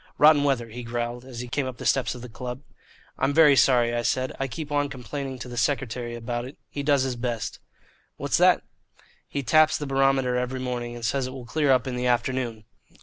[0.17, 2.63] "Rotten weather," he growled, as he came up the steps of the club.
[3.19, 4.35] "I'm very sorry," I said.
[4.39, 6.57] "I keep on complaining to the secretary about it.
[6.71, 7.59] He does his best."
[8.17, 8.63] "What's that?"
[9.27, 12.63] "He taps the barometer every morning, and says it will clear up in the afternoon.